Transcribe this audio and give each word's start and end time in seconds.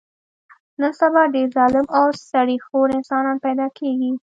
نن 0.79 0.91
سبا 1.01 1.21
ډېر 1.33 1.47
ظالم 1.57 1.85
او 1.97 2.05
سړي 2.31 2.57
خور 2.65 2.87
انسانان 2.97 3.37
پیدا 3.45 3.67
کېږي. 3.77 4.11